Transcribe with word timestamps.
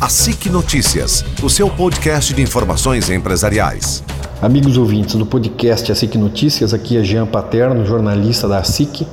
A 0.00 0.08
SIC 0.08 0.48
Notícias, 0.48 1.22
o 1.42 1.50
seu 1.50 1.68
podcast 1.68 2.32
de 2.32 2.40
informações 2.40 3.10
empresariais. 3.10 4.02
Amigos 4.40 4.78
ouvintes 4.78 5.14
do 5.14 5.26
podcast 5.26 5.92
A 5.92 5.94
SIC 5.94 6.16
Notícias, 6.16 6.72
aqui 6.72 6.96
é 6.96 7.04
Jean 7.04 7.26
Paterno, 7.26 7.84
jornalista 7.84 8.48
da 8.48 8.64
SIC, 8.64 9.06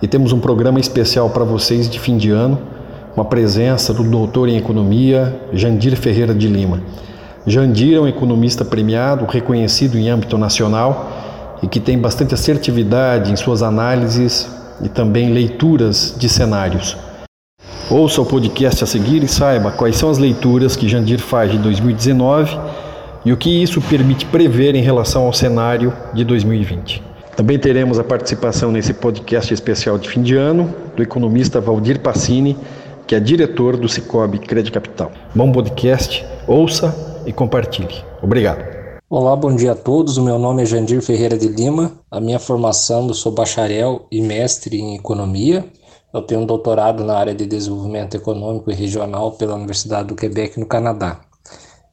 e 0.00 0.08
temos 0.08 0.32
um 0.32 0.40
programa 0.40 0.80
especial 0.80 1.28
para 1.28 1.44
vocês 1.44 1.86
de 1.86 2.00
fim 2.00 2.16
de 2.16 2.30
ano, 2.30 2.58
com 3.14 3.20
a 3.20 3.26
presença 3.26 3.92
do 3.92 4.02
doutor 4.04 4.48
em 4.48 4.56
economia 4.56 5.38
Jandir 5.52 5.94
Ferreira 5.98 6.34
de 6.34 6.48
Lima. 6.48 6.80
Jandir 7.46 7.98
é 7.98 8.00
um 8.00 8.08
economista 8.08 8.64
premiado, 8.64 9.26
reconhecido 9.26 9.98
em 9.98 10.08
âmbito 10.08 10.38
nacional 10.38 11.12
e 11.62 11.68
que 11.68 11.78
tem 11.78 11.98
bastante 11.98 12.32
assertividade 12.32 13.30
em 13.30 13.36
suas 13.36 13.62
análises 13.62 14.48
e 14.82 14.88
também 14.88 15.30
leituras 15.30 16.14
de 16.16 16.26
cenários. 16.26 16.96
Ouça 17.90 18.22
o 18.22 18.26
podcast 18.26 18.84
a 18.84 18.86
seguir 18.86 19.22
e 19.22 19.28
saiba 19.28 19.70
quais 19.70 19.96
são 19.96 20.08
as 20.08 20.16
leituras 20.16 20.76
que 20.76 20.88
Jandir 20.88 21.18
faz 21.18 21.50
de 21.50 21.58
2019 21.58 22.58
e 23.24 23.32
o 23.32 23.36
que 23.36 23.62
isso 23.62 23.82
permite 23.82 24.24
prever 24.26 24.74
em 24.74 24.82
relação 24.82 25.26
ao 25.26 25.32
cenário 25.32 25.92
de 26.14 26.24
2020. 26.24 27.02
Também 27.36 27.58
teremos 27.58 27.98
a 27.98 28.04
participação 28.04 28.70
nesse 28.70 28.94
podcast 28.94 29.52
especial 29.52 29.98
de 29.98 30.08
fim 30.08 30.22
de 30.22 30.34
ano 30.34 30.72
do 30.96 31.02
economista 31.02 31.60
Valdir 31.60 32.00
Passini, 32.00 32.56
que 33.06 33.14
é 33.14 33.20
diretor 33.20 33.76
do 33.76 33.88
Cicobi 33.88 34.38
Crédito 34.38 34.72
Capital. 34.72 35.10
Bom 35.34 35.50
podcast, 35.50 36.24
ouça 36.46 36.94
e 37.26 37.32
compartilhe. 37.32 38.02
Obrigado. 38.22 38.64
Olá, 39.10 39.36
bom 39.36 39.54
dia 39.54 39.72
a 39.72 39.76
todos. 39.76 40.16
O 40.16 40.22
meu 40.22 40.38
nome 40.38 40.62
é 40.62 40.66
Jandir 40.66 41.02
Ferreira 41.02 41.36
de 41.36 41.48
Lima. 41.48 41.92
A 42.10 42.20
minha 42.20 42.38
formação, 42.38 43.08
eu 43.08 43.14
sou 43.14 43.32
bacharel 43.32 44.06
e 44.10 44.22
mestre 44.22 44.78
em 44.78 44.94
economia 44.94 45.64
eu 46.12 46.22
tenho 46.22 46.42
um 46.42 46.46
doutorado 46.46 47.02
na 47.02 47.16
área 47.16 47.34
de 47.34 47.46
desenvolvimento 47.46 48.16
econômico 48.16 48.70
e 48.70 48.74
regional 48.74 49.32
pela 49.32 49.54
Universidade 49.54 50.08
do 50.08 50.14
Quebec, 50.14 50.58
no 50.60 50.66
Canadá. 50.66 51.20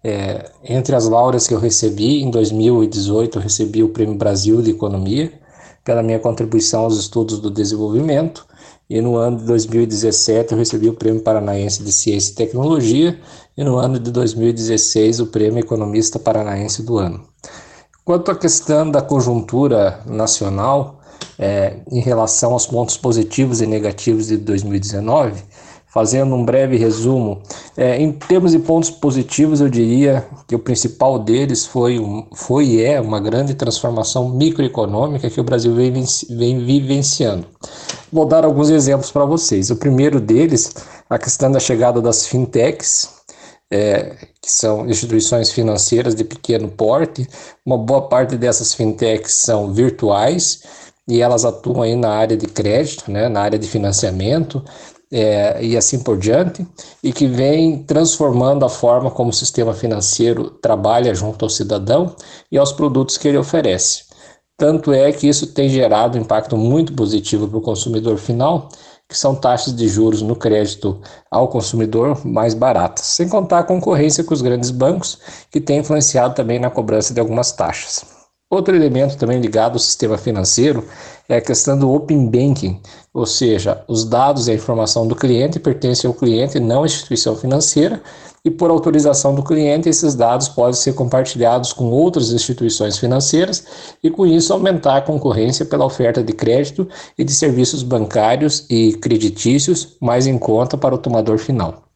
É, 0.03 0.51
entre 0.63 0.95
as 0.95 1.07
laureas 1.07 1.47
que 1.47 1.53
eu 1.53 1.59
recebi, 1.59 2.21
em 2.21 2.31
2018 2.31 3.37
eu 3.37 3.41
recebi 3.41 3.83
o 3.83 3.89
Prêmio 3.89 4.15
Brasil 4.15 4.61
de 4.61 4.71
Economia 4.71 5.31
pela 5.83 6.03
minha 6.03 6.19
contribuição 6.19 6.83
aos 6.83 6.97
estudos 6.97 7.39
do 7.39 7.51
desenvolvimento 7.51 8.45
e 8.89 9.01
no 9.01 9.15
ano 9.17 9.37
de 9.37 9.45
2017 9.45 10.53
eu 10.53 10.57
recebi 10.57 10.89
o 10.89 10.93
Prêmio 10.93 11.21
Paranaense 11.21 11.83
de 11.83 11.91
Ciência 11.91 12.31
e 12.31 12.35
Tecnologia 12.35 13.19
e 13.57 13.63
no 13.63 13.77
ano 13.77 13.99
de 13.99 14.09
2016 14.11 15.19
o 15.19 15.27
Prêmio 15.27 15.59
Economista 15.59 16.17
Paranaense 16.17 16.81
do 16.83 16.97
Ano. 16.97 17.25
Quanto 18.05 18.31
à 18.31 18.35
questão 18.35 18.89
da 18.89 19.01
conjuntura 19.01 20.01
nacional, 20.07 20.98
é, 21.39 21.77
em 21.89 22.01
relação 22.01 22.51
aos 22.51 22.67
pontos 22.67 22.97
positivos 22.97 23.61
e 23.61 23.65
negativos 23.65 24.27
de 24.27 24.35
2019, 24.35 25.41
fazendo 25.87 26.35
um 26.35 26.45
breve 26.45 26.77
resumo, 26.77 27.41
é, 27.75 27.99
em 27.99 28.11
termos 28.11 28.51
de 28.51 28.59
pontos 28.59 28.91
positivos, 28.91 29.59
eu 29.59 29.69
diria 29.69 30.27
que 30.47 30.53
o 30.53 30.59
principal 30.59 31.17
deles 31.17 31.65
foi, 31.65 31.97
foi 32.35 32.65
e 32.65 32.83
é 32.83 33.01
uma 33.01 33.19
grande 33.19 33.55
transformação 33.55 34.29
microeconômica 34.29 35.29
que 35.29 35.39
o 35.39 35.43
Brasil 35.43 35.73
vem, 35.73 35.93
vem 36.29 36.63
vivenciando. 36.63 37.47
Vou 38.11 38.25
dar 38.25 38.43
alguns 38.43 38.69
exemplos 38.69 39.09
para 39.09 39.25
vocês. 39.25 39.71
O 39.71 39.77
primeiro 39.77 40.19
deles, 40.19 40.75
a 41.09 41.17
questão 41.17 41.51
da 41.51 41.59
chegada 41.59 42.01
das 42.01 42.27
fintechs, 42.27 43.17
é, 43.71 44.15
que 44.41 44.51
são 44.51 44.87
instituições 44.87 45.51
financeiras 45.51 46.15
de 46.15 46.23
pequeno 46.23 46.67
porte. 46.67 47.27
Uma 47.65 47.77
boa 47.77 48.07
parte 48.07 48.35
dessas 48.35 48.73
fintechs 48.73 49.33
são 49.33 49.73
virtuais 49.73 50.88
e 51.09 51.21
elas 51.21 51.43
atuam 51.43 51.81
aí 51.81 51.95
na 51.95 52.11
área 52.11 52.37
de 52.37 52.45
crédito, 52.45 53.11
né, 53.11 53.27
na 53.27 53.41
área 53.41 53.57
de 53.57 53.67
financiamento 53.67 54.63
é, 55.11 55.63
e 55.63 55.75
assim 55.75 55.99
por 55.99 56.17
diante, 56.19 56.65
e 57.03 57.11
que 57.11 57.25
vem 57.25 57.81
transformando 57.83 58.63
a 58.63 58.69
forma 58.69 59.09
como 59.09 59.31
o 59.31 59.33
sistema 59.33 59.73
financeiro 59.73 60.51
trabalha 60.51 61.13
junto 61.15 61.43
ao 61.43 61.49
cidadão 61.49 62.15
e 62.51 62.59
aos 62.59 62.71
produtos 62.71 63.17
que 63.17 63.27
ele 63.27 63.39
oferece. 63.39 64.03
Tanto 64.55 64.93
é 64.93 65.11
que 65.11 65.27
isso 65.27 65.47
tem 65.47 65.67
gerado 65.67 66.17
um 66.17 66.21
impacto 66.21 66.55
muito 66.55 66.93
positivo 66.93 67.47
para 67.47 67.57
o 67.57 67.61
consumidor 67.61 68.17
final, 68.17 68.69
que 69.07 69.17
são 69.17 69.33
taxas 69.33 69.75
de 69.75 69.87
juros 69.87 70.21
no 70.21 70.35
crédito 70.35 71.01
ao 71.31 71.47
consumidor 71.47 72.23
mais 72.23 72.53
baratas, 72.53 73.05
sem 73.05 73.27
contar 73.27 73.59
a 73.59 73.63
concorrência 73.63 74.23
com 74.23 74.33
os 74.33 74.43
grandes 74.43 74.69
bancos, 74.69 75.17
que 75.49 75.59
tem 75.59 75.79
influenciado 75.79 76.35
também 76.35 76.59
na 76.59 76.69
cobrança 76.69 77.15
de 77.15 77.19
algumas 77.19 77.51
taxas. 77.51 78.18
Outro 78.51 78.75
elemento 78.75 79.15
também 79.15 79.39
ligado 79.39 79.73
ao 79.73 79.79
sistema 79.79 80.17
financeiro 80.17 80.83
é 81.27 81.37
a 81.37 81.41
questão 81.41 81.77
do 81.77 81.93
Open 81.93 82.25
Banking, 82.25 82.81
ou 83.13 83.23
seja, 83.27 83.83
os 83.87 84.03
dados 84.03 84.47
e 84.47 84.51
a 84.51 84.55
informação 84.55 85.05
do 85.07 85.15
cliente 85.15 85.59
pertencem 85.59 86.07
ao 86.07 86.15
cliente 86.15 86.59
não 86.59 86.81
à 86.81 86.87
instituição 86.87 87.35
financeira, 87.35 88.01
e 88.43 88.49
por 88.49 88.71
autorização 88.71 89.35
do 89.35 89.43
cliente, 89.43 89.87
esses 89.87 90.15
dados 90.15 90.49
podem 90.49 90.73
ser 90.73 90.93
compartilhados 90.93 91.73
com 91.73 91.91
outras 91.91 92.31
instituições 92.31 92.97
financeiras 92.97 93.65
e, 94.03 94.09
com 94.09 94.25
isso, 94.25 94.51
aumentar 94.51 94.97
a 94.97 95.01
concorrência 95.01 95.65
pela 95.65 95.85
oferta 95.85 96.23
de 96.23 96.33
crédito 96.33 96.87
e 97.17 97.23
de 97.23 97.33
serviços 97.33 97.83
bancários 97.83 98.65
e 98.67 98.93
creditícios 98.93 99.95
mais 100.01 100.25
em 100.25 100.39
conta 100.39 100.75
para 100.75 100.95
o 100.95 100.97
tomador 100.97 101.37
final. 101.37 101.88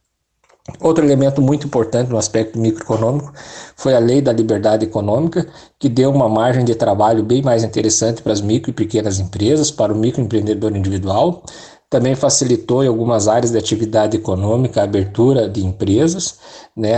Outro 0.80 1.04
elemento 1.04 1.42
muito 1.42 1.66
importante 1.66 2.08
no 2.08 2.16
aspecto 2.16 2.58
microeconômico 2.58 3.34
foi 3.76 3.94
a 3.94 3.98
lei 3.98 4.22
da 4.22 4.32
liberdade 4.32 4.86
econômica, 4.86 5.46
que 5.78 5.90
deu 5.90 6.10
uma 6.10 6.26
margem 6.26 6.64
de 6.64 6.74
trabalho 6.74 7.22
bem 7.22 7.42
mais 7.42 7.62
interessante 7.62 8.22
para 8.22 8.32
as 8.32 8.40
micro 8.40 8.70
e 8.70 8.72
pequenas 8.72 9.18
empresas, 9.20 9.70
para 9.70 9.92
o 9.92 9.96
microempreendedor 9.96 10.74
individual. 10.74 11.42
Também 11.90 12.14
facilitou 12.14 12.82
em 12.82 12.88
algumas 12.88 13.28
áreas 13.28 13.50
de 13.52 13.58
atividade 13.58 14.16
econômica 14.16 14.80
a 14.80 14.84
abertura 14.84 15.50
de 15.50 15.62
empresas, 15.64 16.38
né, 16.74 16.94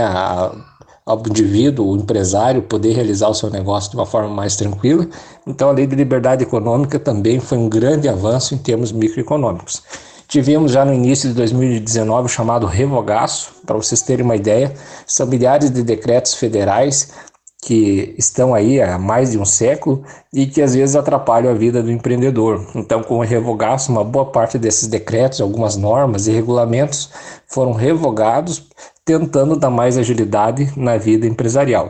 ao 1.05 1.19
indivíduo, 1.27 1.89
o 1.89 1.97
empresário, 1.97 2.61
poder 2.63 2.93
realizar 2.93 3.27
o 3.27 3.33
seu 3.33 3.49
negócio 3.49 3.91
de 3.91 3.97
uma 3.97 4.05
forma 4.05 4.29
mais 4.29 4.55
tranquila. 4.55 5.05
Então, 5.45 5.69
a 5.69 5.73
lei 5.73 5.85
de 5.85 5.95
liberdade 5.95 6.41
econômica 6.41 6.97
também 6.97 7.41
foi 7.41 7.57
um 7.57 7.67
grande 7.67 8.07
avanço 8.07 8.55
em 8.55 8.57
termos 8.57 8.93
microeconômicos. 8.93 9.83
Tivemos 10.27 10.73
já 10.73 10.83
no 10.83 10.93
início 10.93 11.29
de 11.29 11.35
2019 11.35 12.25
o 12.25 12.29
chamado 12.29 12.65
revogaço, 12.65 13.53
para 13.65 13.77
vocês 13.77 14.01
terem 14.01 14.25
uma 14.25 14.35
ideia, 14.35 14.73
são 15.05 15.25
milhares 15.25 15.71
de 15.71 15.81
decretos 15.81 16.33
federais 16.33 17.13
que 17.61 18.13
estão 18.17 18.53
aí 18.53 18.81
há 18.81 18.97
mais 18.97 19.31
de 19.31 19.39
um 19.39 19.45
século 19.45 20.03
e 20.33 20.45
que 20.45 20.61
às 20.61 20.75
vezes 20.75 20.95
atrapalham 20.95 21.51
a 21.51 21.53
vida 21.53 21.81
do 21.81 21.91
empreendedor. 21.91 22.65
Então, 22.75 23.01
com 23.01 23.17
o 23.17 23.23
revogaço, 23.23 23.91
uma 23.91 24.03
boa 24.03 24.25
parte 24.25 24.59
desses 24.59 24.87
decretos, 24.87 25.39
algumas 25.39 25.77
normas 25.77 26.27
e 26.27 26.31
regulamentos 26.31 27.09
foram 27.47 27.71
revogados, 27.71 28.67
tentando 29.05 29.55
dar 29.55 29.69
mais 29.69 29.97
agilidade 29.97 30.71
na 30.75 30.97
vida 30.97 31.25
empresarial. 31.25 31.89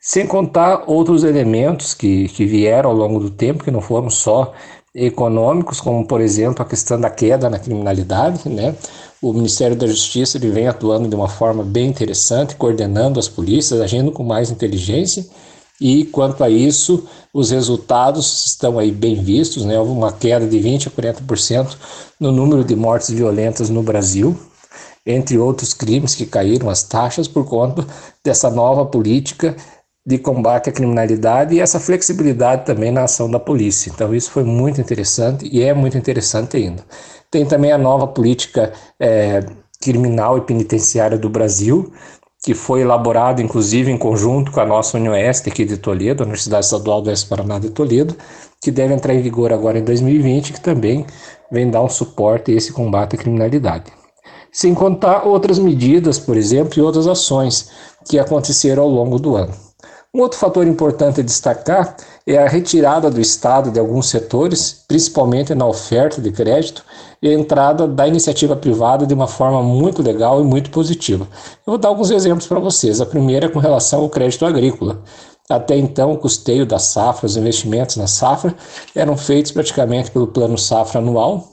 Sem 0.00 0.26
contar 0.26 0.84
outros 0.86 1.22
elementos 1.22 1.92
que, 1.92 2.28
que 2.28 2.46
vieram 2.46 2.90
ao 2.90 2.96
longo 2.96 3.20
do 3.20 3.30
tempo, 3.30 3.64
que 3.64 3.70
não 3.70 3.80
foram 3.80 4.08
só 4.08 4.54
econômicos, 4.94 5.80
como 5.80 6.06
por 6.06 6.20
exemplo 6.20 6.62
a 6.62 6.66
questão 6.66 7.00
da 7.00 7.10
queda 7.10 7.50
na 7.50 7.58
criminalidade, 7.58 8.48
né? 8.48 8.74
O 9.20 9.32
Ministério 9.32 9.76
da 9.76 9.86
Justiça 9.86 10.38
ele 10.38 10.50
vem 10.50 10.68
atuando 10.68 11.08
de 11.08 11.14
uma 11.14 11.28
forma 11.28 11.62
bem 11.62 11.88
interessante, 11.88 12.56
coordenando 12.56 13.18
as 13.18 13.28
polícias, 13.28 13.80
agindo 13.80 14.12
com 14.12 14.22
mais 14.22 14.50
inteligência. 14.50 15.26
E 15.80 16.04
quanto 16.04 16.42
a 16.42 16.50
isso, 16.50 17.06
os 17.32 17.50
resultados 17.50 18.46
estão 18.46 18.78
aí 18.78 18.90
bem 18.90 19.22
vistos, 19.22 19.64
né? 19.64 19.78
Houve 19.78 19.92
uma 19.92 20.12
queda 20.12 20.46
de 20.46 20.58
20 20.58 20.88
a 20.88 20.90
40% 20.90 21.76
no 22.18 22.32
número 22.32 22.64
de 22.64 22.74
mortes 22.74 23.10
violentas 23.10 23.70
no 23.70 23.82
Brasil, 23.82 24.36
entre 25.06 25.38
outros 25.38 25.72
crimes 25.72 26.14
que 26.14 26.26
caíram 26.26 26.68
as 26.68 26.82
taxas 26.82 27.28
por 27.28 27.44
conta 27.44 27.86
dessa 28.24 28.50
nova 28.50 28.84
política 28.86 29.56
de 30.08 30.16
combate 30.16 30.70
à 30.70 30.72
criminalidade 30.72 31.54
e 31.54 31.60
essa 31.60 31.78
flexibilidade 31.78 32.64
também 32.64 32.90
na 32.90 33.04
ação 33.04 33.30
da 33.30 33.38
polícia. 33.38 33.92
Então, 33.94 34.14
isso 34.14 34.30
foi 34.30 34.42
muito 34.42 34.80
interessante 34.80 35.46
e 35.52 35.62
é 35.62 35.74
muito 35.74 35.98
interessante 35.98 36.56
ainda. 36.56 36.82
Tem 37.30 37.44
também 37.44 37.72
a 37.72 37.76
nova 37.76 38.06
política 38.06 38.72
é, 38.98 39.44
criminal 39.82 40.38
e 40.38 40.40
penitenciária 40.40 41.18
do 41.18 41.28
Brasil, 41.28 41.92
que 42.42 42.54
foi 42.54 42.80
elaborada 42.80 43.42
inclusive 43.42 43.90
em 43.90 43.98
conjunto 43.98 44.50
com 44.50 44.60
a 44.60 44.64
nossa 44.64 44.96
Unioeste 44.96 45.50
aqui 45.50 45.66
de 45.66 45.76
Toledo, 45.76 46.22
a 46.22 46.24
Universidade 46.24 46.64
Estadual 46.64 47.02
do 47.02 47.10
Oeste 47.10 47.28
Paraná 47.28 47.58
de 47.58 47.68
Toledo, 47.68 48.16
que 48.62 48.70
deve 48.70 48.94
entrar 48.94 49.12
em 49.12 49.20
vigor 49.20 49.52
agora 49.52 49.78
em 49.78 49.84
2020, 49.84 50.54
que 50.54 50.60
também 50.62 51.04
vem 51.52 51.70
dar 51.70 51.82
um 51.82 51.88
suporte 51.90 52.50
a 52.50 52.54
esse 52.54 52.72
combate 52.72 53.14
à 53.14 53.18
criminalidade. 53.18 53.92
Sem 54.50 54.72
contar 54.72 55.26
outras 55.26 55.58
medidas, 55.58 56.18
por 56.18 56.34
exemplo, 56.34 56.78
e 56.78 56.80
outras 56.80 57.06
ações 57.06 57.68
que 58.08 58.18
aconteceram 58.18 58.84
ao 58.84 58.88
longo 58.88 59.18
do 59.18 59.36
ano. 59.36 59.67
Um 60.14 60.20
outro 60.20 60.38
fator 60.38 60.66
importante 60.66 61.20
a 61.20 61.22
destacar 61.22 61.94
é 62.26 62.38
a 62.38 62.48
retirada 62.48 63.10
do 63.10 63.20
Estado 63.20 63.70
de 63.70 63.78
alguns 63.78 64.08
setores, 64.08 64.82
principalmente 64.88 65.54
na 65.54 65.66
oferta 65.66 66.18
de 66.18 66.32
crédito, 66.32 66.82
e 67.20 67.28
a 67.28 67.34
entrada 67.34 67.86
da 67.86 68.08
iniciativa 68.08 68.56
privada 68.56 69.06
de 69.06 69.12
uma 69.12 69.26
forma 69.26 69.62
muito 69.62 70.02
legal 70.02 70.40
e 70.40 70.44
muito 70.44 70.70
positiva. 70.70 71.28
Eu 71.66 71.72
vou 71.72 71.78
dar 71.78 71.88
alguns 71.88 72.10
exemplos 72.10 72.46
para 72.46 72.58
vocês. 72.58 73.02
A 73.02 73.06
primeira 73.06 73.46
é 73.46 73.48
com 73.50 73.58
relação 73.58 74.00
ao 74.00 74.08
crédito 74.08 74.46
agrícola. 74.46 75.02
Até 75.50 75.76
então, 75.76 76.12
o 76.12 76.18
custeio 76.18 76.64
da 76.64 76.78
safra, 76.78 77.26
os 77.26 77.36
investimentos 77.36 77.96
na 77.96 78.06
safra, 78.06 78.54
eram 78.94 79.14
feitos 79.14 79.52
praticamente 79.52 80.10
pelo 80.10 80.28
plano 80.28 80.56
safra 80.56 81.00
anual, 81.00 81.48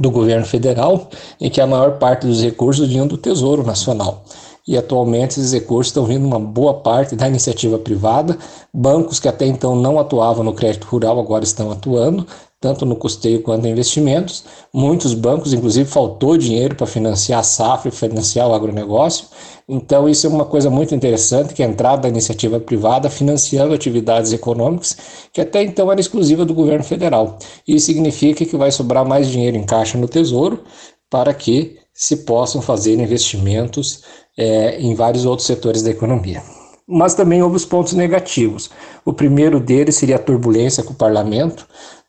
do 0.00 0.10
governo 0.10 0.44
federal, 0.44 1.08
em 1.40 1.48
que 1.48 1.60
a 1.60 1.66
maior 1.66 1.98
parte 1.98 2.26
dos 2.26 2.42
recursos 2.42 2.88
vinham 2.88 3.06
do 3.06 3.16
Tesouro 3.16 3.62
Nacional. 3.62 4.24
E 4.68 4.76
atualmente 4.76 5.30
esses 5.30 5.54
recursos 5.54 5.86
estão 5.86 6.04
vindo 6.04 6.26
uma 6.26 6.38
boa 6.38 6.74
parte 6.74 7.16
da 7.16 7.26
iniciativa 7.26 7.78
privada. 7.78 8.36
Bancos 8.72 9.18
que 9.18 9.26
até 9.26 9.46
então 9.46 9.74
não 9.74 9.98
atuavam 9.98 10.44
no 10.44 10.52
crédito 10.52 10.84
rural 10.84 11.18
agora 11.18 11.42
estão 11.42 11.72
atuando, 11.72 12.26
tanto 12.60 12.84
no 12.84 12.94
custeio 12.94 13.40
quanto 13.40 13.66
em 13.66 13.70
investimentos. 13.70 14.44
Muitos 14.70 15.14
bancos, 15.14 15.54
inclusive, 15.54 15.88
faltou 15.88 16.36
dinheiro 16.36 16.74
para 16.74 16.86
financiar 16.86 17.40
a 17.40 17.42
safra 17.42 17.90
financiar 17.90 18.46
o 18.46 18.52
agronegócio. 18.52 19.28
Então, 19.66 20.06
isso 20.06 20.26
é 20.26 20.30
uma 20.30 20.44
coisa 20.44 20.68
muito 20.68 20.94
interessante, 20.94 21.54
que 21.54 21.62
é 21.62 21.66
a 21.66 21.68
entrada 21.70 22.02
da 22.02 22.08
iniciativa 22.10 22.60
privada 22.60 23.08
financiando 23.08 23.72
atividades 23.72 24.34
econômicas 24.34 24.98
que 25.32 25.40
até 25.40 25.62
então 25.62 25.90
era 25.90 25.98
exclusiva 25.98 26.44
do 26.44 26.52
governo 26.52 26.84
federal. 26.84 27.38
Isso 27.66 27.86
significa 27.86 28.44
que 28.44 28.56
vai 28.56 28.70
sobrar 28.70 29.06
mais 29.06 29.28
dinheiro 29.28 29.56
em 29.56 29.64
caixa 29.64 29.96
no 29.96 30.06
Tesouro 30.06 30.62
para 31.08 31.32
que 31.32 31.78
se 31.98 32.18
possam 32.18 32.62
fazer 32.62 32.94
investimentos 32.94 34.04
é, 34.36 34.80
em 34.80 34.94
vários 34.94 35.26
outros 35.26 35.46
setores 35.46 35.82
da 35.82 35.90
economia 35.90 36.42
mas 36.90 37.12
também 37.12 37.42
houve 37.42 37.56
os 37.56 37.66
pontos 37.66 37.92
negativos. 37.92 38.70
O 39.04 39.12
primeiro 39.12 39.60
deles 39.60 39.96
seria 39.96 40.16
a 40.16 40.18
turbulência 40.18 40.82
com 40.82 40.94
o 40.94 40.96
parlamento 40.96 41.66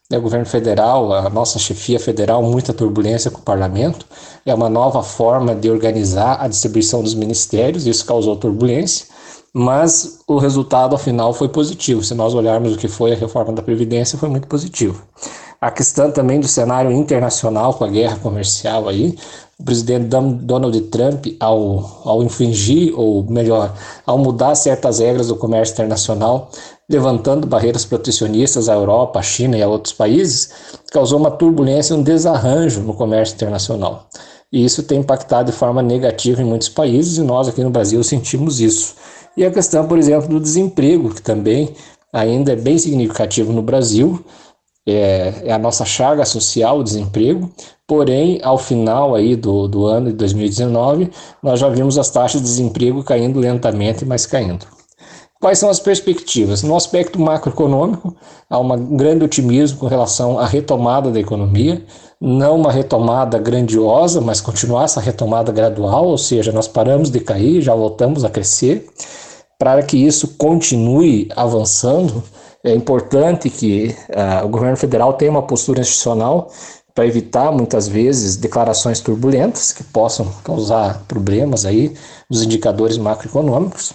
né, 0.10 0.18
o 0.18 0.22
governo 0.22 0.46
federal, 0.46 1.14
a 1.14 1.30
nossa 1.30 1.60
chefia 1.60 2.00
federal, 2.00 2.42
muita 2.42 2.74
turbulência 2.74 3.30
com 3.30 3.40
o 3.40 3.44
parlamento. 3.44 4.06
É 4.46 4.54
uma 4.54 4.70
nova 4.70 5.04
forma 5.04 5.54
de 5.54 5.70
organizar 5.70 6.42
a 6.42 6.48
distribuição 6.48 7.04
dos 7.04 7.14
ministérios, 7.14 7.86
isso 7.86 8.06
causou 8.06 8.36
turbulência, 8.36 9.06
mas 9.54 10.20
o 10.28 10.38
resultado 10.40 10.96
afinal 10.96 11.34
foi 11.34 11.48
positivo. 11.50 12.04
Se 12.04 12.16
nós 12.16 12.34
olharmos 12.34 12.74
o 12.74 12.78
que 12.78 12.88
foi 12.88 13.14
a 13.14 13.16
reforma 13.16 13.54
da 13.54 13.62
Previdência, 13.62 14.18
foi 14.18 14.30
muito 14.30 14.48
positivo. 14.48 15.04
A 15.62 15.70
questão 15.70 16.10
também 16.10 16.40
do 16.40 16.48
cenário 16.48 16.90
internacional 16.90 17.74
com 17.74 17.84
a 17.84 17.90
guerra 17.90 18.18
comercial 18.18 18.88
aí, 18.88 19.18
o 19.60 19.64
presidente 19.64 20.06
Donald 20.08 20.80
Trump, 20.84 21.26
ao, 21.38 22.02
ao 22.06 22.24
infringir, 22.24 22.98
ou 22.98 23.26
melhor, 23.26 23.76
ao 24.06 24.18
mudar 24.18 24.56
certas 24.56 25.00
regras 25.00 25.28
do 25.28 25.36
comércio 25.36 25.74
internacional, 25.74 26.50
levantando 26.90 27.46
barreiras 27.46 27.84
protecionistas 27.84 28.70
à 28.70 28.74
Europa, 28.74 29.20
à 29.20 29.22
China 29.22 29.58
e 29.58 29.62
a 29.62 29.68
outros 29.68 29.94
países, 29.94 30.50
causou 30.94 31.20
uma 31.20 31.30
turbulência 31.30 31.94
um 31.94 32.02
desarranjo 32.02 32.80
no 32.80 32.94
comércio 32.94 33.36
internacional. 33.36 34.08
E 34.52 34.64
isso 34.64 34.82
tem 34.82 35.02
impactado 35.02 35.52
de 35.52 35.58
forma 35.58 35.84
negativa 35.84 36.42
em 36.42 36.46
muitos 36.46 36.70
países 36.70 37.18
e 37.18 37.22
nós 37.22 37.50
aqui 37.50 37.62
no 37.62 37.70
Brasil 37.70 38.02
sentimos 38.02 38.62
isso. 38.62 38.96
E 39.36 39.46
a 39.46 39.52
questão, 39.52 39.86
por 39.86 39.98
exemplo, 40.00 40.30
do 40.30 40.40
desemprego, 40.40 41.14
que 41.14 41.22
também 41.22 41.76
ainda 42.12 42.54
é 42.54 42.56
bem 42.56 42.78
significativo 42.78 43.52
no 43.52 43.62
Brasil, 43.62 44.24
é, 44.92 45.34
é, 45.46 45.52
a 45.52 45.58
nossa 45.58 45.86
chaga 45.86 46.26
social, 46.26 46.80
o 46.80 46.84
desemprego, 46.84 47.52
porém, 47.88 48.40
ao 48.44 48.58
final 48.58 49.16
aí 49.16 49.36
do, 49.36 49.68
do 49.68 49.86
ano 49.86 50.08
de 50.08 50.18
2019, 50.18 51.12
nós 51.42 51.60
já 51.60 51.70
vimos 51.70 51.98
as 51.98 52.10
taxas 52.10 52.42
de 52.42 52.48
desemprego 52.48 53.04
caindo 53.04 53.40
lentamente, 53.40 54.06
mas 54.06 54.26
caindo. 54.26 54.66
Quais 55.42 55.58
são 55.58 55.70
as 55.70 55.80
perspectivas? 55.80 56.64
No 56.64 56.76
aspecto 56.76 57.18
macroeconômico, 57.18 58.14
há 58.50 58.60
um 58.60 58.98
grande 58.98 59.24
otimismo 59.24 59.80
com 59.80 59.88
relação 59.88 60.38
à 60.38 60.46
retomada 60.46 61.10
da 61.10 61.20
economia, 61.20 61.82
não 62.20 62.58
uma 62.58 62.74
retomada 62.74 63.40
grandiosa, 63.40 64.20
mas 64.20 64.42
continuar 64.42 64.84
essa 64.84 65.00
retomada 65.00 65.50
gradual, 65.50 66.08
ou 66.08 66.18
seja, 66.18 66.52
nós 66.52 66.68
paramos 66.68 67.10
de 67.10 67.22
cair, 67.22 67.62
já 67.62 67.74
voltamos 67.74 68.26
a 68.26 68.30
crescer. 68.30 68.90
Para 69.58 69.82
que 69.82 69.96
isso 69.96 70.36
continue 70.38 71.30
avançando, 71.34 72.22
é 72.64 72.74
importante 72.74 73.50
que 73.50 73.96
uh, 74.10 74.46
o 74.46 74.50
governo 74.50 74.78
federal 74.78 75.14
tenha 75.14 75.32
uma 75.32 75.44
postura 75.44 75.82
institucional 75.82 76.52
para 76.94 77.08
evitar 77.08 77.52
muitas 77.52 77.88
vezes 77.88 78.36
declarações 78.36 79.00
turbulentas 79.00 79.72
que 79.72 79.84
possam 79.84 80.28
causar 80.44 81.04
problemas 81.08 81.66
aí 81.66 81.94
nos 82.30 82.44
indicadores 82.44 82.98
macroeconômicos 82.98 83.94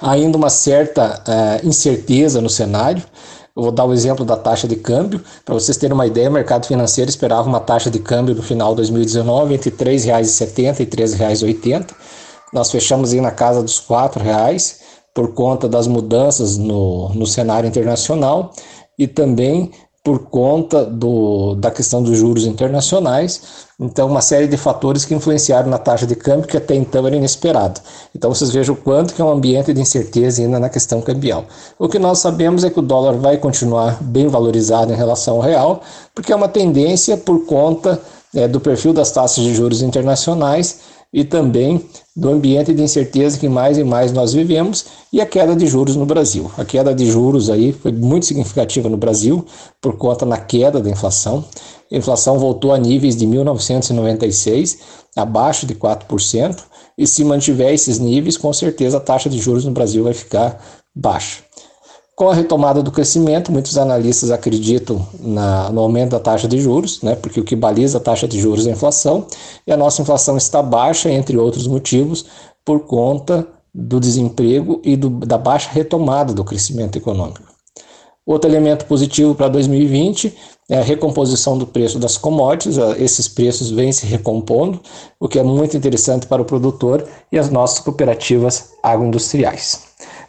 ainda 0.00 0.36
uma 0.36 0.50
certa 0.50 1.22
uh, 1.26 1.66
incerteza 1.66 2.40
no 2.40 2.50
cenário. 2.50 3.02
Eu 3.56 3.62
vou 3.62 3.72
dar 3.72 3.84
o 3.84 3.92
exemplo 3.92 4.24
da 4.24 4.36
taxa 4.36 4.68
de 4.68 4.76
câmbio. 4.76 5.22
Para 5.44 5.54
vocês 5.54 5.76
terem 5.76 5.94
uma 5.94 6.06
ideia, 6.06 6.28
o 6.28 6.32
mercado 6.32 6.66
financeiro 6.66 7.08
esperava 7.08 7.48
uma 7.48 7.60
taxa 7.60 7.90
de 7.90 7.98
câmbio 7.98 8.34
no 8.34 8.42
final 8.42 8.70
de 8.70 8.76
2019 8.76 9.54
entre 9.54 9.70
R$ 9.70 9.76
3,70 9.76 10.80
e 10.80 10.82
R$ 10.82 10.86
3,80. 10.86 11.90
Nós 12.52 12.70
fechamos 12.70 13.12
aí 13.12 13.20
na 13.20 13.30
casa 13.30 13.62
dos 13.62 13.78
R$ 13.78 13.86
4,00 13.86 14.85
por 15.16 15.32
conta 15.32 15.66
das 15.66 15.86
mudanças 15.86 16.58
no, 16.58 17.08
no 17.14 17.26
cenário 17.26 17.66
internacional 17.66 18.52
e 18.98 19.06
também 19.06 19.70
por 20.04 20.26
conta 20.26 20.84
do, 20.84 21.54
da 21.54 21.70
questão 21.70 22.02
dos 22.02 22.18
juros 22.18 22.44
internacionais. 22.44 23.66
Então, 23.80 24.08
uma 24.08 24.20
série 24.20 24.46
de 24.46 24.58
fatores 24.58 25.06
que 25.06 25.14
influenciaram 25.14 25.70
na 25.70 25.78
taxa 25.78 26.06
de 26.06 26.14
câmbio 26.14 26.46
que 26.46 26.56
até 26.56 26.74
então 26.74 27.06
era 27.06 27.16
inesperado. 27.16 27.80
Então, 28.14 28.32
vocês 28.32 28.50
vejam 28.50 28.74
o 28.74 28.78
quanto 28.78 29.14
que 29.14 29.22
é 29.22 29.24
um 29.24 29.30
ambiente 29.30 29.72
de 29.72 29.80
incerteza 29.80 30.42
ainda 30.42 30.60
na 30.60 30.68
questão 30.68 31.00
cambial. 31.00 31.46
O 31.78 31.88
que 31.88 31.98
nós 31.98 32.18
sabemos 32.18 32.62
é 32.62 32.68
que 32.68 32.78
o 32.78 32.82
dólar 32.82 33.14
vai 33.14 33.38
continuar 33.38 34.00
bem 34.02 34.28
valorizado 34.28 34.92
em 34.92 34.96
relação 34.96 35.36
ao 35.36 35.40
real, 35.40 35.80
porque 36.14 36.30
é 36.30 36.36
uma 36.36 36.46
tendência 36.46 37.16
por 37.16 37.46
conta 37.46 37.98
é, 38.34 38.46
do 38.46 38.60
perfil 38.60 38.92
das 38.92 39.10
taxas 39.10 39.42
de 39.42 39.54
juros 39.54 39.80
internacionais 39.80 40.80
e 41.10 41.24
também 41.24 41.82
do 42.16 42.30
ambiente 42.30 42.72
de 42.72 42.82
incerteza 42.82 43.38
que 43.38 43.46
mais 43.46 43.76
e 43.76 43.84
mais 43.84 44.10
nós 44.10 44.32
vivemos 44.32 44.86
e 45.12 45.20
a 45.20 45.26
queda 45.26 45.54
de 45.54 45.66
juros 45.66 45.94
no 45.96 46.06
Brasil. 46.06 46.50
A 46.56 46.64
queda 46.64 46.94
de 46.94 47.10
juros 47.10 47.50
aí 47.50 47.72
foi 47.74 47.92
muito 47.92 48.24
significativa 48.24 48.88
no 48.88 48.96
Brasil 48.96 49.44
por 49.82 49.98
conta 49.98 50.24
da 50.24 50.38
queda 50.38 50.80
da 50.80 50.88
inflação. 50.88 51.44
A 51.92 51.96
inflação 51.96 52.38
voltou 52.38 52.72
a 52.72 52.78
níveis 52.78 53.14
de 53.14 53.26
1996, 53.26 54.78
abaixo 55.14 55.66
de 55.66 55.74
4%, 55.74 56.64
e 56.96 57.06
se 57.06 57.22
mantiver 57.22 57.74
esses 57.74 57.98
níveis, 57.98 58.38
com 58.38 58.52
certeza 58.52 58.96
a 58.96 59.00
taxa 59.00 59.28
de 59.28 59.38
juros 59.38 59.66
no 59.66 59.72
Brasil 59.72 60.02
vai 60.02 60.14
ficar 60.14 60.58
baixa. 60.94 61.45
Com 62.16 62.30
a 62.30 62.34
retomada 62.34 62.82
do 62.82 62.90
crescimento, 62.90 63.52
muitos 63.52 63.76
analistas 63.76 64.30
acreditam 64.30 65.06
na, 65.20 65.68
no 65.68 65.82
aumento 65.82 66.12
da 66.12 66.18
taxa 66.18 66.48
de 66.48 66.58
juros, 66.58 67.02
né, 67.02 67.14
porque 67.14 67.38
o 67.38 67.44
que 67.44 67.54
baliza 67.54 67.98
a 67.98 68.00
taxa 68.00 68.26
de 68.26 68.40
juros 68.40 68.66
é 68.66 68.70
a 68.70 68.72
inflação, 68.72 69.26
e 69.66 69.70
a 69.70 69.76
nossa 69.76 70.00
inflação 70.00 70.34
está 70.34 70.62
baixa, 70.62 71.10
entre 71.10 71.36
outros 71.36 71.66
motivos, 71.66 72.24
por 72.64 72.80
conta 72.86 73.46
do 73.74 74.00
desemprego 74.00 74.80
e 74.82 74.96
do, 74.96 75.10
da 75.10 75.36
baixa 75.36 75.68
retomada 75.70 76.32
do 76.32 76.42
crescimento 76.42 76.96
econômico. 76.96 77.42
Outro 78.24 78.50
elemento 78.50 78.86
positivo 78.86 79.34
para 79.34 79.48
2020 79.48 80.34
é 80.70 80.78
a 80.78 80.82
recomposição 80.82 81.58
do 81.58 81.66
preço 81.66 81.98
das 81.98 82.16
commodities, 82.16 82.78
esses 82.98 83.28
preços 83.28 83.70
vêm 83.70 83.92
se 83.92 84.06
recompondo, 84.06 84.80
o 85.20 85.28
que 85.28 85.38
é 85.38 85.42
muito 85.42 85.76
interessante 85.76 86.26
para 86.26 86.40
o 86.40 86.46
produtor 86.46 87.06
e 87.30 87.38
as 87.38 87.50
nossas 87.50 87.80
cooperativas 87.80 88.70
agroindustriais. 88.82 89.85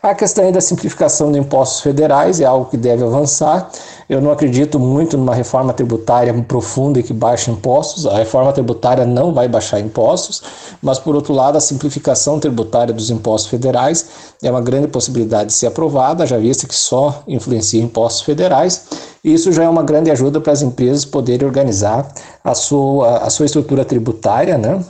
A 0.07 0.15
questão 0.15 0.49
da 0.53 0.61
simplificação 0.61 1.33
de 1.33 1.37
impostos 1.37 1.81
federais 1.81 2.39
é 2.39 2.45
algo 2.45 2.69
que 2.69 2.77
deve 2.77 3.03
avançar. 3.03 3.69
Eu 4.07 4.21
não 4.21 4.31
acredito 4.31 4.79
muito 4.79 5.17
numa 5.17 5.35
reforma 5.35 5.73
tributária 5.73 6.33
profunda 6.43 6.97
e 6.97 7.03
que 7.03 7.11
baixe 7.11 7.51
impostos. 7.51 8.05
A 8.05 8.15
reforma 8.15 8.53
tributária 8.53 9.05
não 9.05 9.33
vai 9.33 9.49
baixar 9.49 9.81
impostos, 9.81 10.41
mas, 10.81 10.97
por 10.97 11.13
outro 11.13 11.33
lado, 11.33 11.57
a 11.57 11.59
simplificação 11.59 12.39
tributária 12.39 12.93
dos 12.93 13.09
impostos 13.09 13.49
federais 13.49 14.07
é 14.41 14.49
uma 14.49 14.61
grande 14.61 14.87
possibilidade 14.87 15.47
de 15.47 15.53
ser 15.53 15.67
aprovada, 15.67 16.25
já 16.25 16.37
visto 16.37 16.69
que 16.69 16.75
só 16.75 17.23
influencia 17.27 17.83
impostos 17.83 18.21
federais. 18.21 18.85
Isso 19.21 19.51
já 19.51 19.65
é 19.65 19.69
uma 19.69 19.83
grande 19.83 20.09
ajuda 20.09 20.39
para 20.39 20.53
as 20.53 20.61
empresas 20.61 21.03
poderem 21.03 21.45
organizar 21.45 22.07
a 22.41 22.55
sua, 22.55 23.17
a 23.17 23.29
sua 23.29 23.45
estrutura 23.45 23.83
tributária, 23.83 24.57
né? 24.57 24.81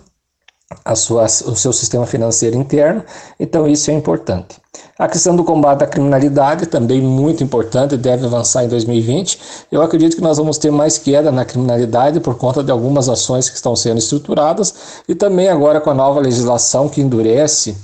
Sua, 0.95 1.25
o 1.25 1.55
seu 1.55 1.71
sistema 1.71 2.05
financeiro 2.05 2.57
interno, 2.57 3.03
então 3.39 3.67
isso 3.67 3.89
é 3.89 3.93
importante. 3.93 4.57
A 5.00 5.07
questão 5.07 5.36
do 5.36 5.43
combate 5.43 5.83
à 5.83 5.88
criminalidade 5.88 6.65
também 6.65 7.01
muito 7.01 7.43
importante, 7.43 7.95
deve 7.95 8.25
avançar 8.25 8.63
em 8.63 8.67
2020. 8.67 9.39
Eu 9.71 9.81
acredito 9.81 10.15
que 10.15 10.21
nós 10.21 10.38
vamos 10.38 10.57
ter 10.57 10.71
mais 10.71 10.97
queda 10.97 11.31
na 11.31 11.45
criminalidade 11.45 12.19
por 12.19 12.36
conta 12.36 12.63
de 12.63 12.71
algumas 12.71 13.07
ações 13.07 13.50
que 13.50 13.55
estão 13.55 13.75
sendo 13.75 14.00
estruturadas 14.00 14.74
e 15.07 15.13
também 15.13 15.50
agora 15.50 15.79
com 15.79 15.91
a 15.91 15.93
nova 15.93 16.19
legislação 16.19 16.89
que 16.89 17.00
endurece 17.00 17.77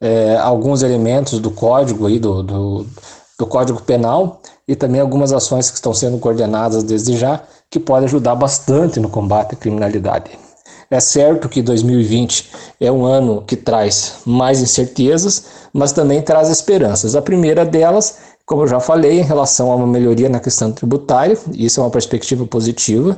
é, 0.00 0.36
alguns 0.36 0.82
elementos 0.82 1.40
do 1.40 1.50
código 1.50 2.06
aí 2.06 2.18
do, 2.18 2.42
do, 2.42 2.86
do 3.38 3.46
Código 3.46 3.82
Penal 3.82 4.40
e 4.66 4.76
também 4.76 5.00
algumas 5.00 5.32
ações 5.32 5.68
que 5.68 5.76
estão 5.76 5.92
sendo 5.92 6.18
coordenadas 6.18 6.84
desde 6.84 7.16
já 7.16 7.42
que 7.68 7.80
podem 7.80 8.04
ajudar 8.04 8.34
bastante 8.34 9.00
no 9.00 9.08
combate 9.08 9.54
à 9.54 9.56
criminalidade. 9.56 10.30
É 10.92 10.98
certo 10.98 11.48
que 11.48 11.62
2020 11.62 12.50
é 12.80 12.90
um 12.90 13.04
ano 13.04 13.44
que 13.46 13.54
traz 13.54 14.14
mais 14.26 14.60
incertezas, 14.60 15.44
mas 15.72 15.92
também 15.92 16.20
traz 16.20 16.48
esperanças. 16.48 17.14
A 17.14 17.22
primeira 17.22 17.64
delas, 17.64 18.18
como 18.44 18.62
eu 18.62 18.66
já 18.66 18.80
falei, 18.80 19.20
em 19.20 19.22
relação 19.22 19.70
a 19.70 19.76
uma 19.76 19.86
melhoria 19.86 20.28
na 20.28 20.40
questão 20.40 20.72
tributária, 20.72 21.38
isso 21.54 21.78
é 21.80 21.84
uma 21.84 21.90
perspectiva 21.90 22.44
positiva. 22.44 23.16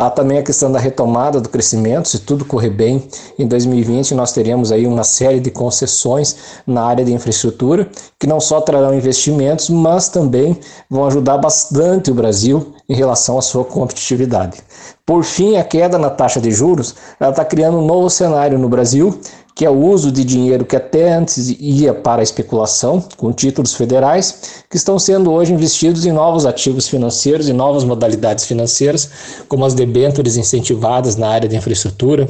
Há 0.00 0.08
também 0.08 0.38
a 0.38 0.44
questão 0.44 0.70
da 0.70 0.78
retomada 0.78 1.40
do 1.40 1.48
crescimento, 1.48 2.06
se 2.06 2.20
tudo 2.20 2.44
correr 2.44 2.70
bem, 2.70 3.08
em 3.36 3.48
2020 3.48 4.14
nós 4.14 4.30
teremos 4.30 4.70
aí 4.70 4.86
uma 4.86 5.02
série 5.02 5.40
de 5.40 5.50
concessões 5.50 6.36
na 6.64 6.84
área 6.84 7.04
de 7.04 7.12
infraestrutura, 7.12 7.90
que 8.16 8.24
não 8.24 8.38
só 8.38 8.60
trarão 8.60 8.94
investimentos, 8.94 9.68
mas 9.68 10.08
também 10.08 10.56
vão 10.88 11.04
ajudar 11.04 11.38
bastante 11.38 12.12
o 12.12 12.14
Brasil 12.14 12.74
em 12.88 12.94
relação 12.94 13.38
à 13.38 13.42
sua 13.42 13.64
competitividade. 13.64 14.60
Por 15.04 15.24
fim, 15.24 15.56
a 15.56 15.64
queda 15.64 15.98
na 15.98 16.10
taxa 16.10 16.40
de 16.40 16.52
juros 16.52 16.94
está 17.20 17.44
criando 17.44 17.78
um 17.78 17.84
novo 17.84 18.08
cenário 18.08 18.56
no 18.56 18.68
Brasil, 18.68 19.18
que 19.58 19.66
é 19.66 19.70
o 19.70 19.76
uso 19.76 20.12
de 20.12 20.22
dinheiro 20.22 20.64
que 20.64 20.76
até 20.76 21.12
antes 21.12 21.48
ia 21.58 21.92
para 21.92 22.22
a 22.22 22.22
especulação, 22.22 23.02
com 23.16 23.32
títulos 23.32 23.74
federais, 23.74 24.62
que 24.70 24.76
estão 24.76 25.00
sendo 25.00 25.32
hoje 25.32 25.52
investidos 25.52 26.06
em 26.06 26.12
novos 26.12 26.46
ativos 26.46 26.86
financeiros 26.86 27.48
e 27.48 27.52
novas 27.52 27.82
modalidades 27.82 28.44
financeiras, 28.44 29.10
como 29.48 29.64
as 29.64 29.74
debêntures 29.74 30.36
incentivadas 30.36 31.16
na 31.16 31.28
área 31.28 31.48
de 31.48 31.56
infraestrutura, 31.56 32.28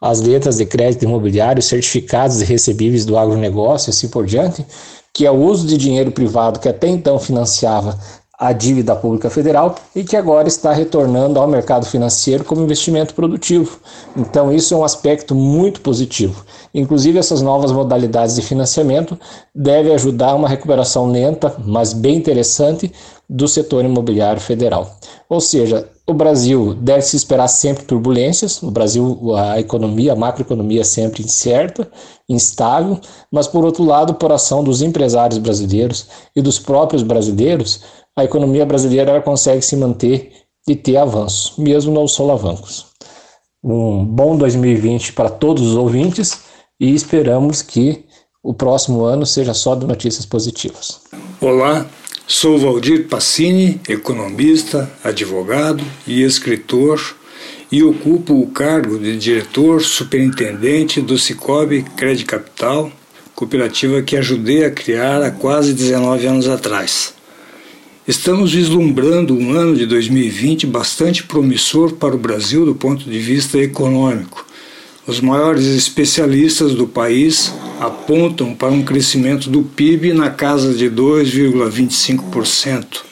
as 0.00 0.20
letras 0.20 0.58
de 0.58 0.66
crédito 0.66 1.02
imobiliário, 1.02 1.60
certificados 1.60 2.40
e 2.40 2.44
recebíveis 2.44 3.04
do 3.04 3.18
agronegócio 3.18 3.88
e 3.88 3.90
assim 3.90 4.06
por 4.06 4.24
diante, 4.24 4.64
que 5.12 5.26
é 5.26 5.30
o 5.32 5.34
uso 5.34 5.66
de 5.66 5.76
dinheiro 5.76 6.12
privado 6.12 6.60
que 6.60 6.68
até 6.68 6.86
então 6.86 7.18
financiava 7.18 7.98
a 8.38 8.52
dívida 8.52 8.94
pública 8.94 9.28
federal 9.28 9.74
e 9.96 10.04
que 10.04 10.16
agora 10.16 10.46
está 10.46 10.72
retornando 10.72 11.40
ao 11.40 11.48
mercado 11.48 11.84
financeiro 11.84 12.44
como 12.44 12.62
investimento 12.62 13.12
produtivo. 13.12 13.80
Então, 14.16 14.52
isso 14.52 14.72
é 14.72 14.76
um 14.76 14.84
aspecto 14.84 15.34
muito 15.34 15.80
positivo. 15.80 16.44
Inclusive, 16.72 17.18
essas 17.18 17.42
novas 17.42 17.72
modalidades 17.72 18.36
de 18.36 18.42
financiamento 18.42 19.18
devem 19.52 19.92
ajudar 19.92 20.36
uma 20.36 20.48
recuperação 20.48 21.10
lenta, 21.10 21.56
mas 21.66 21.92
bem 21.92 22.16
interessante, 22.16 22.92
do 23.28 23.46
setor 23.46 23.84
imobiliário 23.84 24.40
federal. 24.40 24.96
Ou 25.28 25.40
seja, 25.40 25.88
o 26.06 26.14
Brasil 26.14 26.74
deve 26.74 27.02
se 27.02 27.16
esperar 27.16 27.48
sempre 27.48 27.84
turbulências. 27.84 28.62
No 28.62 28.70
Brasil, 28.70 29.36
a 29.36 29.60
economia, 29.60 30.14
a 30.14 30.16
macroeconomia 30.16 30.80
é 30.80 30.84
sempre 30.84 31.22
incerta, 31.22 31.90
instável, 32.26 32.98
mas 33.30 33.46
por 33.46 33.64
outro 33.64 33.84
lado, 33.84 34.14
por 34.14 34.32
ação 34.32 34.64
dos 34.64 34.80
empresários 34.80 35.38
brasileiros 35.38 36.08
e 36.34 36.40
dos 36.40 36.58
próprios 36.58 37.02
brasileiros, 37.02 37.82
a 38.16 38.24
economia 38.24 38.64
brasileira 38.64 39.20
consegue 39.20 39.62
se 39.62 39.76
manter 39.76 40.32
e 40.66 40.74
ter 40.74 40.96
avanços, 40.96 41.56
mesmo 41.58 41.92
nos 41.92 42.12
solavancos. 42.12 42.86
Um 43.62 44.04
bom 44.04 44.36
2020 44.36 45.12
para 45.12 45.28
todos 45.28 45.62
os 45.62 45.76
ouvintes 45.76 46.40
e 46.80 46.94
esperamos 46.94 47.60
que 47.60 48.04
o 48.42 48.54
próximo 48.54 49.04
ano 49.04 49.26
seja 49.26 49.52
só 49.52 49.74
de 49.74 49.86
notícias 49.86 50.24
positivas. 50.24 51.02
Olá, 51.40 51.86
sou 52.30 52.58
Valdir 52.58 53.08
Passini, 53.08 53.80
economista, 53.88 54.92
advogado 55.02 55.82
e 56.06 56.22
escritor 56.22 57.16
e 57.72 57.82
ocupo 57.82 58.38
o 58.38 58.48
cargo 58.48 58.98
de 58.98 59.16
diretor 59.16 59.80
superintendente 59.80 61.00
do 61.00 61.18
Cicobi 61.18 61.82
Credit 61.96 62.26
Capital, 62.26 62.92
cooperativa 63.34 64.02
que 64.02 64.14
ajudei 64.14 64.66
a 64.66 64.70
criar 64.70 65.22
há 65.22 65.30
quase 65.30 65.72
19 65.72 66.26
anos 66.26 66.46
atrás. 66.48 67.14
Estamos 68.06 68.52
vislumbrando 68.52 69.34
um 69.34 69.52
ano 69.52 69.74
de 69.74 69.86
2020 69.86 70.66
bastante 70.66 71.22
promissor 71.22 71.94
para 71.94 72.14
o 72.14 72.18
Brasil 72.18 72.66
do 72.66 72.74
ponto 72.74 73.08
de 73.08 73.18
vista 73.18 73.56
econômico. 73.56 74.46
Os 75.06 75.18
maiores 75.18 75.64
especialistas 75.64 76.74
do 76.74 76.86
país 76.86 77.50
apontam 77.78 78.54
para 78.54 78.70
um 78.70 78.82
crescimento 78.82 79.48
do 79.48 79.62
PIB 79.62 80.12
na 80.12 80.28
casa 80.30 80.74
de 80.74 80.90
2,25%. 80.90 83.02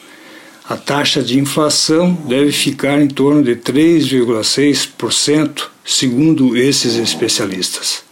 A 0.67 0.75
taxa 0.75 1.23
de 1.23 1.39
inflação 1.39 2.11
deve 2.27 2.51
ficar 2.51 3.01
em 3.01 3.07
torno 3.07 3.41
de 3.41 3.55
3,6%, 3.55 5.67
segundo 5.85 6.57
esses 6.57 6.95
especialistas. 6.95 8.03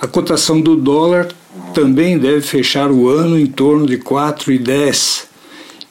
A 0.00 0.06
cotação 0.06 0.60
do 0.60 0.76
dólar 0.76 1.34
também 1.74 2.16
deve 2.18 2.42
fechar 2.42 2.92
o 2.92 3.08
ano 3.08 3.36
em 3.38 3.46
torno 3.46 3.86
de 3.86 3.96
4,10 3.98 5.24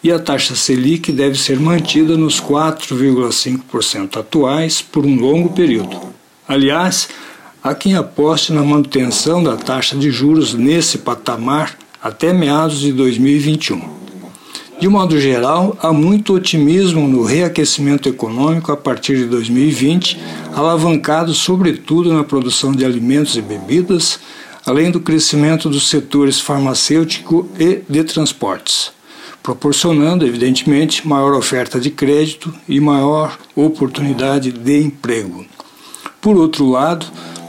e 0.02 0.12
a 0.12 0.20
taxa 0.20 0.56
Selic 0.56 1.12
deve 1.12 1.38
ser 1.38 1.60
mantida 1.60 2.16
nos 2.16 2.40
4,5% 2.40 4.18
atuais 4.18 4.82
por 4.82 5.06
um 5.06 5.20
longo 5.20 5.50
período. 5.50 6.00
Aliás, 6.48 7.10
há 7.66 7.74
quem 7.74 7.96
aposte 7.96 8.54
na 8.54 8.64
manutenção 8.64 9.44
da 9.44 9.58
taxa 9.58 9.98
de 9.98 10.12
juros 10.12 10.54
nesse 10.54 11.00
patamar 11.00 11.76
até 12.00 12.32
meados 12.32 12.80
de 12.80 12.94
2021. 12.94 13.82
De 14.80 14.88
modo 14.88 15.20
geral, 15.20 15.76
há 15.82 15.92
muito 15.92 16.36
otimismo 16.36 17.08
no 17.08 17.24
reaquecimento 17.24 18.08
econômico 18.08 18.72
a 18.72 18.78
partir 18.78 19.18
de 19.18 19.26
2020, 19.26 20.22
alavancado 20.54 21.34
sobretudo 21.34 22.14
na 22.14 22.24
produção 22.24 22.72
de 22.72 22.86
alimentos 22.86 23.36
e 23.36 23.42
bebidas, 23.42 24.20
além 24.64 24.92
do 24.92 25.00
crescimento 25.00 25.68
dos 25.68 25.90
setores 25.90 26.40
farmacêutico 26.40 27.50
e 27.60 27.82
de 27.90 28.04
transportes 28.04 28.94
proporcionando, 29.42 30.26
evidentemente, 30.26 31.08
maior 31.08 31.36
oferta 31.36 31.80
de 31.80 31.92
crédito 31.92 32.52
e 32.68 32.80
maior 32.80 33.38
oportunidade 33.56 34.52
de 34.52 34.82
emprego. 34.82 35.46
Por 36.20 36.36
outro 36.36 36.68
lado, 36.68 37.06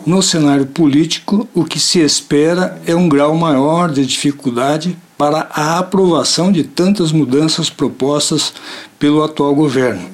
no 0.07 0.23
cenário 0.23 0.67
político, 0.67 1.49
o 1.53 1.65
que 1.65 1.81
se 1.81 1.99
espera 1.99 2.81
é 2.87 2.95
um 2.95 3.09
grau 3.09 3.35
maior 3.35 3.91
de 3.91 4.07
dificuldade 4.07 4.97
para 5.19 5.49
a 5.51 5.79
aprovação 5.79 6.53
de 6.53 6.63
tantas 6.63 7.11
mudanças 7.11 7.69
propostas 7.69 8.53
pelo 9.01 9.25
atual 9.25 9.53
governo. 9.55 10.09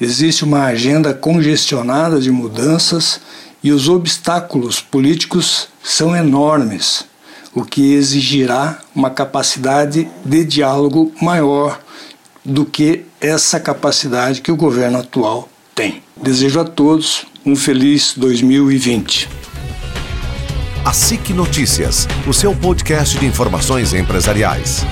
Existe 0.00 0.42
uma 0.42 0.64
agenda 0.64 1.12
congestionada 1.12 2.18
de 2.18 2.30
mudanças 2.30 3.20
e 3.62 3.70
os 3.70 3.90
obstáculos 3.90 4.80
políticos 4.80 5.68
são 5.82 6.16
enormes 6.16 7.04
o 7.54 7.64
que 7.64 7.92
exigirá 7.92 8.78
uma 8.94 9.10
capacidade 9.10 10.08
de 10.24 10.44
diálogo 10.44 11.12
maior 11.20 11.78
do 12.44 12.64
que 12.64 13.04
essa 13.20 13.60
capacidade 13.60 14.40
que 14.40 14.52
o 14.52 14.56
governo 14.56 15.00
atual 15.00 15.48
tem. 15.74 16.02
Desejo 16.16 16.60
a 16.60 16.64
todos 16.64 17.26
um 17.50 17.56
feliz 17.56 18.14
2020. 18.16 19.28
A 20.84 20.92
SIC 20.92 21.30
Notícias, 21.30 22.06
o 22.24 22.32
seu 22.32 22.54
podcast 22.54 23.18
de 23.18 23.26
informações 23.26 23.92
empresariais. 23.92 24.86